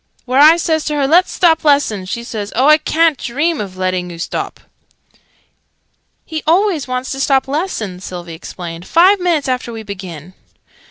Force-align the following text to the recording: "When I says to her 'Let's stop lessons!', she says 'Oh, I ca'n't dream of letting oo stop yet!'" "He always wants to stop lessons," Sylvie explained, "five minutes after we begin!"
"When 0.25 0.41
I 0.41 0.57
says 0.57 0.83
to 0.85 0.95
her 0.95 1.05
'Let's 1.07 1.31
stop 1.31 1.63
lessons!', 1.63 2.09
she 2.09 2.23
says 2.23 2.51
'Oh, 2.55 2.65
I 2.67 2.79
ca'n't 2.79 3.19
dream 3.19 3.61
of 3.61 3.77
letting 3.77 4.11
oo 4.11 4.17
stop 4.17 4.59
yet!'" 5.13 5.21
"He 6.25 6.41
always 6.47 6.87
wants 6.87 7.11
to 7.11 7.19
stop 7.19 7.47
lessons," 7.47 8.03
Sylvie 8.03 8.33
explained, 8.33 8.87
"five 8.87 9.19
minutes 9.19 9.47
after 9.47 9.71
we 9.71 9.83
begin!" 9.83 10.33